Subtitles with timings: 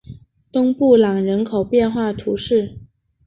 [0.51, 2.79] 东布朗人口变化图示